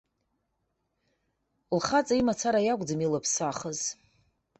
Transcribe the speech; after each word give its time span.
Лхаҵа 1.77 2.15
имацара 2.19 2.59
иакәӡам 2.63 2.99
илыԥсахыз. 3.05 3.79